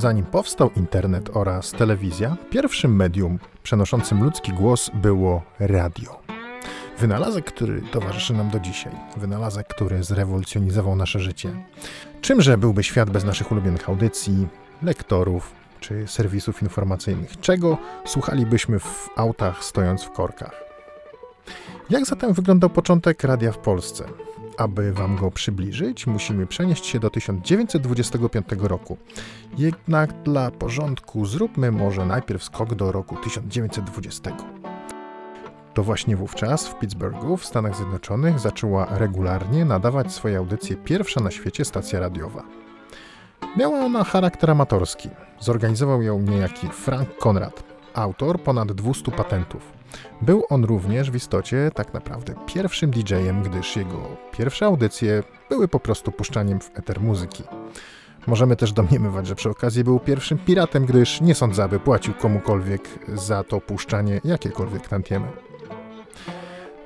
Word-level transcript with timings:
Zanim 0.00 0.24
powstał 0.24 0.70
internet 0.76 1.30
oraz 1.36 1.72
telewizja, 1.72 2.36
pierwszym 2.50 2.96
medium 2.96 3.38
przenoszącym 3.62 4.24
ludzki 4.24 4.52
głos 4.52 4.90
było 4.94 5.42
radio. 5.58 6.20
Wynalazek, 6.98 7.44
który 7.44 7.82
towarzyszy 7.82 8.34
nam 8.34 8.50
do 8.50 8.60
dzisiaj. 8.60 8.92
Wynalazek, 9.16 9.66
który 9.68 10.02
zrewolucjonizował 10.02 10.96
nasze 10.96 11.20
życie. 11.20 11.50
Czymże 12.20 12.58
byłby 12.58 12.82
świat 12.82 13.10
bez 13.10 13.24
naszych 13.24 13.52
ulubionych 13.52 13.88
audycji, 13.88 14.48
lektorów 14.82 15.52
czy 15.80 16.06
serwisów 16.06 16.62
informacyjnych? 16.62 17.40
Czego 17.40 17.78
słuchalibyśmy 18.04 18.78
w 18.78 19.08
autach 19.16 19.64
stojąc 19.64 20.04
w 20.04 20.10
korkach? 20.10 20.64
Jak 21.90 22.06
zatem 22.06 22.32
wyglądał 22.32 22.70
początek 22.70 23.24
radia 23.24 23.52
w 23.52 23.58
Polsce? 23.58 24.04
Aby 24.60 24.92
Wam 24.92 25.16
go 25.16 25.30
przybliżyć, 25.30 26.06
musimy 26.06 26.46
przenieść 26.46 26.86
się 26.86 27.00
do 27.00 27.10
1925 27.10 28.46
roku. 28.58 28.96
Jednak 29.58 30.22
dla 30.22 30.50
porządku 30.50 31.26
zróbmy 31.26 31.72
może 31.72 32.06
najpierw 32.06 32.44
skok 32.44 32.74
do 32.74 32.92
roku 32.92 33.16
1920. 33.16 34.30
To 35.74 35.82
właśnie 35.82 36.16
wówczas 36.16 36.68
w 36.68 36.78
Pittsburghu 36.78 37.36
w 37.36 37.46
Stanach 37.46 37.76
Zjednoczonych 37.76 38.38
zaczęła 38.38 38.98
regularnie 38.98 39.64
nadawać 39.64 40.12
swoje 40.12 40.38
audycje 40.38 40.76
pierwsza 40.76 41.20
na 41.20 41.30
świecie 41.30 41.64
stacja 41.64 42.00
radiowa. 42.00 42.42
Miała 43.56 43.78
ona 43.78 44.04
charakter 44.04 44.50
amatorski. 44.50 45.08
Zorganizował 45.38 46.02
ją 46.02 46.20
niejaki 46.20 46.68
Frank 46.68 47.08
Conrad, 47.26 47.69
autor 47.94 48.40
ponad 48.42 48.72
200 48.72 49.10
patentów. 49.10 49.72
Był 50.22 50.44
on 50.50 50.64
również 50.64 51.10
w 51.10 51.14
istocie 51.14 51.70
tak 51.74 51.94
naprawdę 51.94 52.34
pierwszym 52.46 52.90
DJ-em, 52.90 53.42
gdyż 53.42 53.76
jego 53.76 53.98
pierwsze 54.32 54.66
audycje 54.66 55.22
były 55.48 55.68
po 55.68 55.80
prostu 55.80 56.12
puszczaniem 56.12 56.60
w 56.60 56.70
eter 56.78 57.00
muzyki. 57.00 57.44
Możemy 58.26 58.56
też 58.56 58.72
domniemywać, 58.72 59.26
że 59.26 59.34
przy 59.34 59.50
okazji 59.50 59.84
był 59.84 59.98
pierwszym 59.98 60.38
piratem, 60.38 60.86
gdyż 60.86 61.20
nie 61.20 61.34
sądzę, 61.34 61.64
aby 61.64 61.80
płacił 61.80 62.14
komukolwiek 62.14 62.88
za 63.14 63.44
to 63.44 63.60
puszczanie 63.60 64.20
jakiekolwiek 64.24 64.88
tantiemy. 64.88 65.26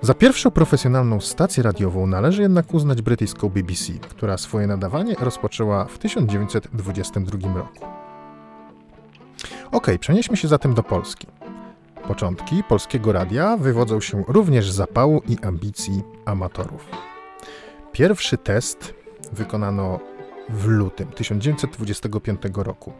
Za 0.02 0.14
pierwszą 0.14 0.50
profesjonalną 0.50 1.20
stację 1.20 1.62
radiową 1.62 2.06
należy 2.06 2.42
jednak 2.42 2.74
uznać 2.74 3.02
brytyjską 3.02 3.48
BBC, 3.48 3.92
która 3.92 4.38
swoje 4.38 4.66
nadawanie 4.66 5.14
rozpoczęła 5.20 5.84
w 5.84 5.98
1922 5.98 7.54
roku. 7.54 8.03
Ok, 9.74 9.86
przenieśmy 10.00 10.36
się 10.36 10.48
zatem 10.48 10.74
do 10.74 10.82
Polski. 10.82 11.26
Początki 12.08 12.64
polskiego 12.64 13.12
radia 13.12 13.56
wywodzą 13.56 14.00
się 14.00 14.24
również 14.28 14.70
z 14.70 14.74
zapału 14.74 15.22
i 15.28 15.38
ambicji 15.42 16.02
amatorów. 16.24 16.86
Pierwszy 17.92 18.38
test 18.38 18.94
wykonano 19.32 20.00
w 20.48 20.66
lutym 20.66 21.08
1925 21.08 22.42
roku. 22.54 22.92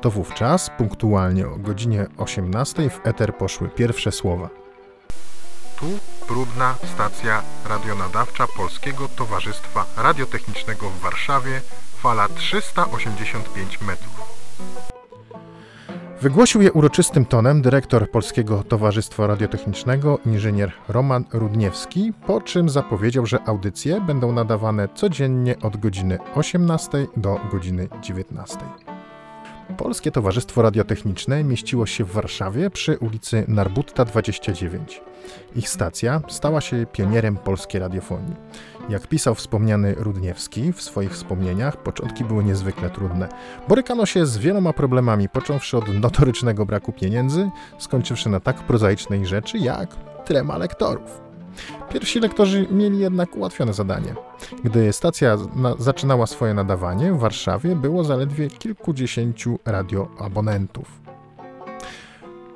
To 0.00 0.10
wówczas, 0.10 0.70
punktualnie 0.78 1.48
o 1.48 1.56
godzinie 1.56 2.06
18 2.16 2.90
w 2.90 3.06
eter 3.06 3.36
poszły 3.36 3.68
pierwsze 3.68 4.12
słowa. 4.12 4.48
Tu 5.80 5.86
próbna 6.26 6.74
stacja 6.94 7.42
radionadawcza 7.68 8.46
Polskiego 8.56 9.08
Towarzystwa 9.08 9.86
Radiotechnicznego 9.96 10.90
w 10.90 11.00
Warszawie, 11.00 11.60
fala 12.02 12.28
385 12.28 13.80
metrów. 13.80 14.23
Wygłosił 16.24 16.62
je 16.62 16.72
uroczystym 16.72 17.24
tonem 17.24 17.62
dyrektor 17.62 18.10
Polskiego 18.10 18.62
Towarzystwa 18.68 19.26
Radiotechnicznego, 19.26 20.18
inżynier 20.26 20.72
Roman 20.88 21.24
Rudniewski, 21.32 22.12
po 22.26 22.40
czym 22.40 22.68
zapowiedział, 22.68 23.26
że 23.26 23.38
audycje 23.46 24.00
będą 24.00 24.32
nadawane 24.32 24.88
codziennie 24.94 25.58
od 25.62 25.76
godziny 25.76 26.18
18 26.34 27.06
do 27.16 27.40
godziny 27.52 27.88
19. 28.02 28.58
Polskie 29.76 30.10
Towarzystwo 30.10 30.62
Radiotechniczne 30.62 31.44
mieściło 31.44 31.86
się 31.86 32.04
w 32.04 32.12
Warszawie 32.12 32.70
przy 32.70 32.98
ulicy 32.98 33.44
Narbutta 33.48 34.04
29. 34.04 35.00
Ich 35.56 35.68
stacja 35.68 36.20
stała 36.28 36.60
się 36.60 36.86
pionierem 36.92 37.36
polskiej 37.36 37.80
radiofonii. 37.80 38.36
Jak 38.88 39.06
pisał 39.06 39.34
wspomniany 39.34 39.94
Rudniewski 39.94 40.72
w 40.72 40.82
swoich 40.82 41.12
wspomnieniach, 41.12 41.76
początki 41.76 42.24
były 42.24 42.44
niezwykle 42.44 42.90
trudne. 42.90 43.28
Borykano 43.68 44.06
się 44.06 44.26
z 44.26 44.38
wieloma 44.38 44.72
problemami, 44.72 45.28
począwszy 45.28 45.76
od 45.76 45.88
notorycznego 45.88 46.66
braku 46.66 46.92
pieniędzy, 46.92 47.50
skończywszy 47.78 48.28
na 48.28 48.40
tak 48.40 48.56
prozaicznej 48.56 49.26
rzeczy 49.26 49.58
jak 49.58 49.96
trema 50.24 50.58
lektorów. 50.58 51.23
Pierwsi 51.92 52.20
lektorzy 52.20 52.66
mieli 52.70 52.98
jednak 52.98 53.36
ułatwione 53.36 53.74
zadanie. 53.74 54.14
Gdy 54.64 54.92
stacja 54.92 55.36
na, 55.56 55.74
zaczynała 55.78 56.26
swoje 56.26 56.54
nadawanie, 56.54 57.12
w 57.12 57.18
Warszawie 57.18 57.76
było 57.76 58.04
zaledwie 58.04 58.50
kilkudziesięciu 58.50 59.58
radioabonentów. 59.64 61.04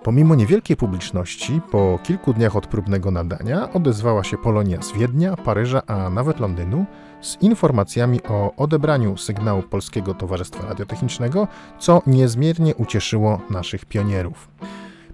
Pomimo 0.02 0.34
niewielkiej 0.34 0.76
publiczności, 0.76 1.60
po 1.70 1.98
kilku 2.02 2.32
dniach 2.32 2.56
od 2.56 2.66
próbnego 2.66 3.10
nadania 3.10 3.72
odezwała 3.72 4.24
się 4.24 4.38
Polonia 4.38 4.82
z 4.82 4.92
Wiednia, 4.92 5.36
Paryża, 5.36 5.82
a 5.86 6.10
nawet 6.10 6.40
Londynu 6.40 6.86
z 7.20 7.42
informacjami 7.42 8.22
o 8.28 8.52
odebraniu 8.56 9.16
sygnału 9.16 9.62
Polskiego 9.62 10.14
Towarzystwa 10.14 10.68
Radiotechnicznego, 10.68 11.48
co 11.78 12.02
niezmiernie 12.06 12.74
ucieszyło 12.74 13.40
naszych 13.50 13.84
pionierów. 13.84 14.48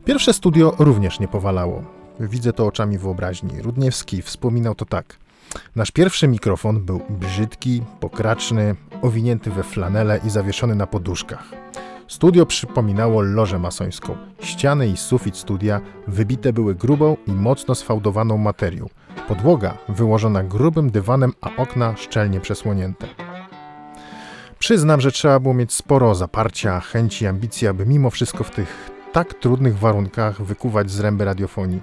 Pierwsze 0.05 0.33
studio 0.33 0.75
również 0.79 1.21
nie 1.21 1.29
powalało. 1.29 2.04
Widzę 2.21 2.53
to 2.53 2.67
oczami 2.67 2.99
wyobraźni. 2.99 3.63
Rudniewski 3.63 4.23
wspominał 4.23 4.75
to 4.75 4.85
tak. 4.85 5.17
Nasz 5.77 5.91
pierwszy 5.91 6.29
mikrofon 6.29 6.85
był 6.85 7.01
brzydki, 7.11 7.83
pokraczny, 8.01 8.77
owinięty 9.03 9.51
we 9.51 9.63
flanelę 9.63 10.21
i 10.27 10.31
zawieszony 10.31 10.75
na 10.75 10.87
poduszkach. 10.87 11.51
Studio 12.09 12.47
przypominało 12.47 13.23
lożę 13.23 13.59
masońską. 13.59 14.17
Ściany 14.41 14.89
i 14.89 14.97
sufit 14.97 15.37
studia 15.37 15.81
wybite 16.09 16.53
były 16.53 16.75
grubą 16.75 17.17
i 17.27 17.33
mocno 17.33 17.75
sfałdowaną 17.75 18.39
materią. 18.39 18.87
Podłoga 19.29 19.79
wyłożona 19.89 20.43
grubym 20.43 20.91
dywanem, 20.91 21.33
a 21.41 21.57
okna 21.57 21.97
szczelnie 21.97 22.41
przesłonięte. 22.41 23.07
Przyznam, 24.59 25.01
że 25.01 25.13
trzeba 25.13 25.41
było 25.41 25.55
mieć 25.55 25.73
sporo 25.73 26.15
zaparcia, 26.15 26.81
chęci, 26.81 27.27
ambicji, 27.27 27.69
aby 27.69 27.87
mimo 27.87 28.11
wszystko 28.11 28.45
w 28.45 28.51
tych 28.51 28.94
tak 29.15 29.35
trudnych 29.35 29.79
warunkach 29.79 30.43
wykuwać 30.43 30.91
zręby 30.91 31.25
radiofonii. 31.25 31.81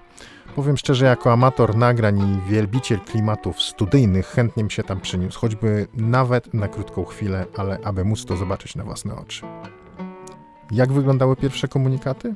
Powiem 0.55 0.77
szczerze, 0.77 1.05
jako 1.05 1.33
amator 1.33 1.75
nagrań 1.75 2.19
i 2.19 2.51
wielbiciel 2.51 2.99
klimatów 2.99 3.61
studyjnych 3.61 4.27
chętnie 4.27 4.63
mi 4.63 4.71
się 4.71 4.83
tam 4.83 4.99
przyniósł, 4.99 5.39
choćby 5.39 5.87
nawet 5.93 6.53
na 6.53 6.67
krótką 6.67 7.05
chwilę, 7.05 7.45
ale 7.57 7.79
aby 7.83 8.05
móc 8.05 8.25
to 8.25 8.37
zobaczyć 8.37 8.75
na 8.75 8.83
własne 8.83 9.15
oczy. 9.15 9.45
Jak 10.71 10.91
wyglądały 10.91 11.35
pierwsze 11.35 11.67
komunikaty? 11.67 12.35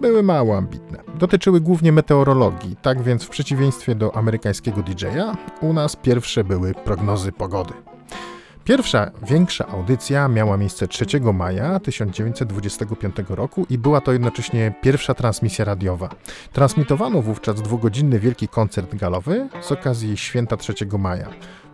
Były 0.00 0.22
mało 0.22 0.56
ambitne. 0.56 0.98
Dotyczyły 1.14 1.60
głównie 1.60 1.92
meteorologii, 1.92 2.76
tak 2.82 3.02
więc 3.02 3.24
w 3.24 3.28
przeciwieństwie 3.28 3.94
do 3.94 4.16
amerykańskiego 4.16 4.82
DJ-a, 4.82 5.36
u 5.60 5.72
nas 5.72 5.96
pierwsze 5.96 6.44
były 6.44 6.74
prognozy 6.74 7.32
pogody. 7.32 7.74
Pierwsza 8.68 9.10
większa 9.28 9.68
audycja 9.68 10.28
miała 10.28 10.56
miejsce 10.56 10.88
3 10.88 11.06
maja 11.34 11.80
1925 11.80 13.16
roku 13.28 13.66
i 13.70 13.78
była 13.78 14.00
to 14.00 14.12
jednocześnie 14.12 14.74
pierwsza 14.82 15.14
transmisja 15.14 15.64
radiowa. 15.64 16.08
Transmitowano 16.52 17.22
wówczas 17.22 17.62
dwugodzinny 17.62 18.20
wielki 18.20 18.48
koncert 18.48 18.94
galowy 18.94 19.48
z 19.60 19.72
okazji 19.72 20.16
święta 20.16 20.56
3 20.56 20.74
maja. 20.98 21.28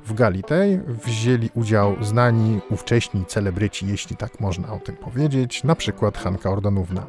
W 0.07 0.15
gali 0.15 0.43
tej 0.43 0.81
wzięli 1.05 1.51
udział 1.55 1.97
znani 2.01 2.61
ówcześni 2.71 3.25
celebryci, 3.27 3.87
jeśli 3.87 4.17
tak 4.17 4.41
można 4.41 4.73
o 4.73 4.79
tym 4.79 4.97
powiedzieć, 4.97 5.65
na 5.65 5.75
przykład 5.75 6.19
Hanka 6.19 6.51
Ordonówna. 6.51 7.07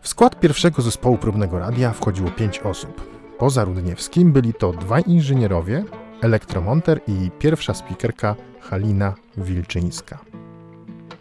W 0.00 0.08
skład 0.08 0.40
pierwszego 0.40 0.82
zespołu 0.82 1.18
próbnego 1.18 1.58
radia 1.58 1.92
wchodziło 1.92 2.30
pięć 2.30 2.58
osób. 2.58 3.18
Poza 3.38 3.64
Rudniewskim 3.64 4.32
byli 4.32 4.54
to 4.54 4.72
dwaj 4.72 5.02
inżynierowie, 5.06 5.84
elektromonter 6.20 7.00
i 7.06 7.30
pierwsza 7.38 7.74
spikerka 7.74 8.34
Halina 8.60 9.14
Wilczyńska. 9.36 10.18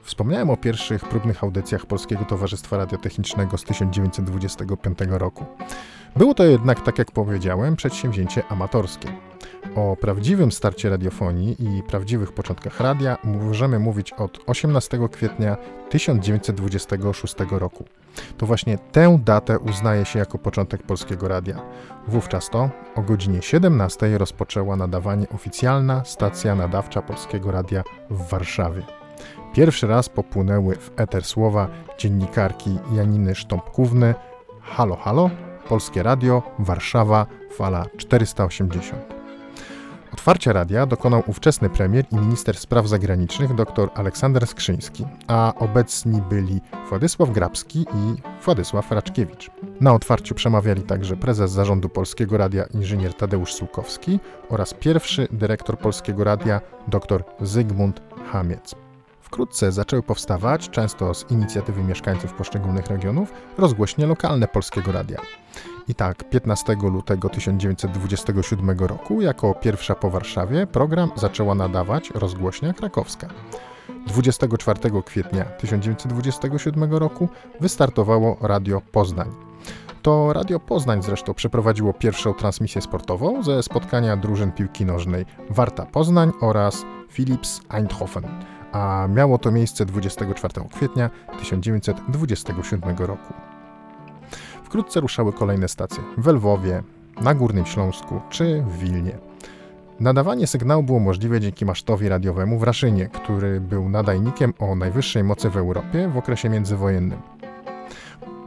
Wspomniałem 0.04 0.50
o 0.50 0.58
pierwszych 0.58 1.06
próbnych 1.06 1.44
audycjach 1.44 1.86
Polskiego 1.86 2.26
Towarzystwa 2.26 2.78
Radiotechnicznego 2.78 3.58
z 3.58 3.64
1925 3.64 5.00
roku. 5.10 5.46
Było 6.16 6.34
to 6.34 6.44
jednak, 6.44 6.82
tak 6.82 6.98
jak 7.00 7.12
powiedziałem, 7.12 7.76
przedsięwzięcie 7.76 8.44
amatorskie. 8.50 9.27
O 9.76 9.96
prawdziwym 9.96 10.52
starcie 10.52 10.90
radiofonii 10.90 11.56
i 11.60 11.84
prawdziwych 11.84 12.32
początkach 12.32 12.80
radia 12.80 13.18
możemy 13.24 13.80
mówić 13.80 14.14
od 14.14 14.40
18 14.48 15.00
kwietnia 15.12 15.58
1926 15.90 17.36
roku. 17.52 17.86
To 18.38 18.46
właśnie 18.46 18.78
tę 18.78 19.20
datę 19.26 19.60
uznaje 19.60 20.06
się 20.06 20.20
jako 20.20 20.38
początek 20.38 20.84
polskiego 20.84 21.28
radia. 21.28 21.62
Wówczas 22.08 22.50
to 22.50 22.70
o 22.96 23.02
godzinie 23.02 23.42
17 23.42 24.18
rozpoczęła 24.18 24.76
nadawanie 24.76 25.30
oficjalna 25.30 26.06
stacja 26.06 26.56
nadawcza 26.56 27.02
polskiego 27.02 27.52
radia 27.52 27.84
w 28.10 28.30
Warszawie. 28.30 28.82
Pierwszy 29.54 29.88
raz 29.88 30.10
popłynęły 30.10 30.76
w 30.76 30.92
eter 30.98 31.24
słowa 31.24 31.68
dziennikarki 31.98 32.78
Janiny 32.92 33.36
Sztąpkówny 33.36 34.16
Halo, 34.62 34.96
halo, 34.96 35.30
Polskie 35.70 36.04
Radio, 36.04 36.44
Warszawa, 36.60 37.26
fala 37.58 37.86
480. 37.98 39.17
Otwarcia 40.18 40.54
radia 40.54 40.86
dokonał 40.86 41.24
ówczesny 41.28 41.70
premier 41.70 42.06
i 42.12 42.16
minister 42.16 42.58
spraw 42.58 42.88
zagranicznych 42.88 43.56
dr 43.56 43.90
Aleksander 43.96 44.48
Skrzyński, 44.48 45.06
a 45.28 45.54
obecni 45.56 46.22
byli 46.22 46.62
Władysław 46.90 47.32
Grabski 47.32 47.80
i 47.80 48.22
Władysław 48.46 48.92
Raczkiewicz. 48.92 49.52
Na 49.82 49.94
otwarciu 49.94 50.36
przemawiali 50.36 50.82
także 50.82 51.18
prezes 51.18 51.52
zarządu 51.52 51.90
Polskiego 51.90 52.38
Radia 52.38 52.64
inżynier 52.64 53.14
Tadeusz 53.14 53.54
Sułkowski 53.54 54.20
oraz 54.50 54.74
pierwszy 54.74 55.28
dyrektor 55.32 55.78
Polskiego 55.78 56.24
Radia 56.24 56.62
dr 56.88 57.24
Zygmunt 57.42 58.02
Hamiec. 58.32 58.76
Wkrótce 59.22 59.72
zaczęły 59.72 60.04
powstawać, 60.04 60.70
często 60.70 61.14
z 61.14 61.32
inicjatywy 61.32 61.84
mieszkańców 61.84 62.34
poszczególnych 62.34 62.88
regionów, 62.88 63.32
rozgłośnie 63.58 64.06
lokalne 64.06 64.48
Polskiego 64.48 64.92
Radia. 64.92 65.18
I 65.88 65.96
tak 65.96 66.30
15 66.30 66.76
lutego 66.76 67.30
1927 67.30 68.80
roku, 68.80 69.22
jako 69.22 69.54
pierwsza 69.54 69.96
po 69.96 70.10
Warszawie, 70.10 70.68
program 70.68 71.12
zaczęła 71.16 71.56
nadawać 71.56 72.12
rozgłośnia 72.12 72.74
krakowska. 72.74 73.28
24 74.08 74.80
kwietnia 75.06 75.46
1927 75.46 76.94
roku 76.94 77.30
wystartowało 77.60 78.38
Radio 78.42 78.82
Poznań. 78.92 79.32
To 80.02 80.34
Radio 80.34 80.60
Poznań 80.60 81.04
zresztą 81.04 81.34
przeprowadziło 81.34 81.94
pierwszą 81.94 82.34
transmisję 82.34 82.82
sportową 82.82 83.44
ze 83.44 83.64
spotkania 83.64 84.18
drużyn 84.18 84.52
piłki 84.52 84.86
nożnej 84.86 85.26
Warta 85.50 85.86
Poznań 85.86 86.32
oraz 86.42 86.86
Philips 87.12 87.62
Eindhoven, 87.70 88.24
a 88.72 89.08
miało 89.10 89.38
to 89.38 89.52
miejsce 89.52 89.86
24 89.86 90.54
kwietnia 90.74 91.10
1927 91.40 92.98
roku. 92.98 93.57
Wkrótce 94.68 95.00
ruszały 95.00 95.34
kolejne 95.34 95.68
stacje 95.68 96.04
w 96.18 96.28
Lwowie, 96.28 96.84
na 97.22 97.34
Górnym 97.34 97.66
Śląsku 97.66 98.22
czy 98.30 98.64
w 98.68 98.78
Wilnie. 98.78 99.18
Nadawanie 100.00 100.48
sygnału 100.48 100.84
było 100.84 101.00
możliwe 101.00 101.42
dzięki 101.42 101.66
masztowi 101.66 102.10
radiowemu 102.10 102.60
w 102.60 102.64
Raszynie, 102.64 103.08
który 103.08 103.62
był 103.62 103.90
nadajnikiem 103.90 104.54
o 104.60 104.76
najwyższej 104.76 105.24
mocy 105.24 105.50
w 105.50 105.58
Europie 105.58 106.08
w 106.08 106.18
okresie 106.18 106.50
międzywojennym. 106.50 107.20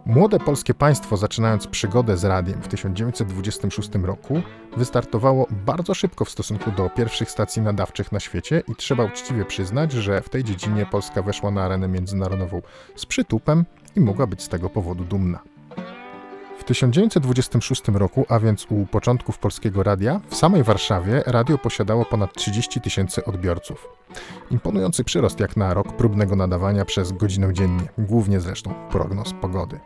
Młode 0.06 0.38
polskie 0.38 0.74
państwo, 0.74 1.16
zaczynając 1.16 1.66
przygodę 1.66 2.16
z 2.16 2.24
radiem 2.24 2.62
w 2.62 2.68
1926 2.68 3.90
roku, 4.02 4.42
wystartowało 4.76 5.46
bardzo 5.50 5.94
szybko 5.94 6.24
w 6.24 6.30
stosunku 6.30 6.70
do 6.70 6.90
pierwszych 6.90 7.30
stacji 7.30 7.62
nadawczych 7.62 8.12
na 8.12 8.20
świecie 8.20 8.62
i 8.68 8.74
trzeba 8.74 9.04
uczciwie 9.04 9.44
przyznać, 9.44 9.92
że 9.92 10.20
w 10.22 10.28
tej 10.28 10.44
dziedzinie 10.44 10.86
Polska 10.86 11.22
weszła 11.22 11.50
na 11.50 11.64
arenę 11.64 11.88
międzynarodową 11.88 12.62
z 12.96 13.06
przytupem 13.06 13.64
i 13.96 14.00
mogła 14.00 14.26
być 14.26 14.42
z 14.42 14.48
tego 14.48 14.70
powodu 14.70 15.04
dumna. 15.04 15.38
W 16.60 16.64
1926 16.64 17.82
roku, 17.88 18.26
a 18.28 18.38
więc 18.38 18.66
u 18.70 18.86
początków 18.86 19.38
Polskiego 19.38 19.82
Radia, 19.82 20.20
w 20.28 20.36
samej 20.36 20.62
Warszawie 20.62 21.22
radio 21.26 21.58
posiadało 21.58 22.04
ponad 22.04 22.34
30 22.34 22.80
tysięcy 22.80 23.24
odbiorców. 23.24 23.88
Imponujący 24.50 25.04
przyrost 25.04 25.40
jak 25.40 25.56
na 25.56 25.74
rok 25.74 25.92
próbnego 25.96 26.36
nadawania 26.36 26.84
przez 26.84 27.12
godzinę 27.12 27.54
dziennie, 27.54 27.82
głównie 27.98 28.40
zresztą 28.40 28.74
prognoz 28.90 29.32
pogody. 29.40 29.80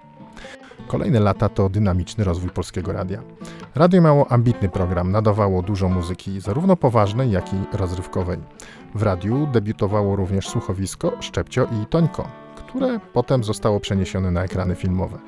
Kolejne 0.87 1.21
lata 1.21 1.49
to 1.49 1.69
dynamiczny 1.69 2.25
rozwój 2.25 2.51
Polskiego 2.51 2.93
Radia. 2.93 3.23
Radio 3.75 4.03
miało 4.03 4.33
ambitny 4.33 4.69
program, 4.69 5.11
nadawało 5.13 5.63
dużo 5.63 5.89
muzyki, 5.89 6.41
zarówno 6.41 6.77
poważnej, 6.77 7.31
jak 7.31 7.53
i 7.53 7.57
rozrywkowej. 7.73 8.39
W 8.95 9.03
radiu 9.03 9.47
debiutowało 9.53 10.17
również 10.17 10.49
słuchowisko 10.49 11.13
Szczepcio 11.21 11.65
i 11.83 11.87
Tońko, 11.87 12.29
które 12.57 13.01
potem 13.13 13.45
zostało 13.45 13.81
przeniesione 13.81 14.31
na 14.31 14.45
ekrany 14.45 14.75
filmowe. 14.75 15.19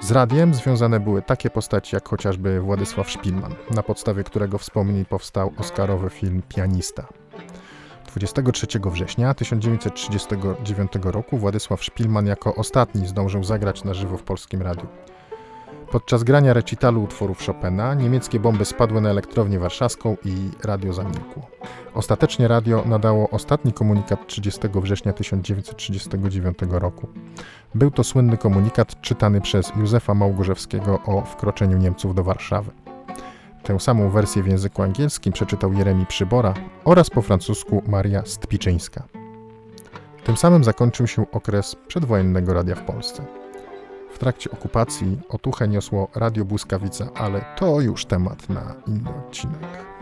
Z 0.00 0.10
radiem 0.10 0.54
związane 0.54 1.00
były 1.00 1.22
takie 1.22 1.50
postaci 1.50 1.96
jak 1.96 2.08
chociażby 2.08 2.60
Władysław 2.60 3.10
Szpilman, 3.10 3.54
na 3.70 3.82
podstawie 3.82 4.24
którego 4.24 4.58
wspomnień 4.58 5.04
powstał 5.04 5.52
oscarowy 5.56 6.10
film 6.10 6.42
Pianista. 6.48 7.06
23 8.06 8.66
września 8.84 9.34
1939 9.34 10.92
roku 11.02 11.38
Władysław 11.38 11.84
Szpilman 11.84 12.26
jako 12.26 12.54
ostatni 12.54 13.06
zdążył 13.06 13.44
zagrać 13.44 13.84
na 13.84 13.94
żywo 13.94 14.16
w 14.16 14.22
polskim 14.22 14.62
radiu. 14.62 14.86
Podczas 15.90 16.24
grania 16.24 16.52
recitalu 16.52 17.02
utworów 17.02 17.46
Chopina 17.46 17.94
niemieckie 17.94 18.40
bomby 18.40 18.64
spadły 18.64 19.00
na 19.00 19.10
elektrownię 19.10 19.58
warszawską 19.58 20.16
i 20.24 20.50
radio 20.64 20.92
zamilkło. 20.92 21.46
Ostatecznie 21.94 22.48
radio 22.48 22.84
nadało 22.86 23.30
ostatni 23.30 23.72
komunikat 23.72 24.26
30 24.26 24.60
września 24.74 25.12
1939 25.12 26.58
roku. 26.70 27.08
Był 27.74 27.90
to 27.90 28.04
słynny 28.04 28.36
komunikat 28.36 29.00
czytany 29.00 29.40
przez 29.40 29.72
Józefa 29.76 30.14
Małgorzewskiego 30.14 30.98
o 31.06 31.20
wkroczeniu 31.20 31.78
Niemców 31.78 32.14
do 32.14 32.24
Warszawy. 32.24 32.70
Tę 33.62 33.80
samą 33.80 34.10
wersję 34.10 34.42
w 34.42 34.46
języku 34.46 34.82
angielskim 34.82 35.32
przeczytał 35.32 35.72
Jeremi 35.72 36.06
Przybora 36.06 36.54
oraz 36.84 37.10
po 37.10 37.22
francusku 37.22 37.82
Maria 37.86 38.22
Stpiczyńska. 38.26 39.02
Tym 40.24 40.36
samym 40.36 40.64
zakończył 40.64 41.06
się 41.06 41.30
okres 41.30 41.76
przedwojennego 41.88 42.54
radia 42.54 42.74
w 42.74 42.82
Polsce. 42.82 43.37
W 44.18 44.20
trakcie 44.20 44.50
okupacji 44.50 45.18
otuchę 45.28 45.68
niosło 45.68 46.08
Radio 46.14 46.44
Błyskawica, 46.44 47.08
ale 47.14 47.44
to 47.56 47.80
już 47.80 48.04
temat 48.04 48.48
na 48.48 48.74
inny 48.86 49.10
odcinek. 49.26 49.97